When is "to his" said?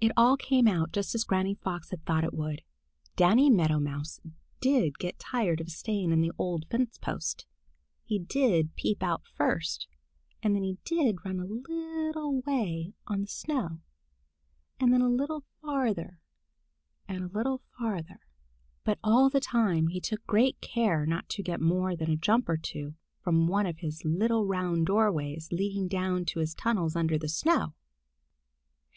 26.24-26.52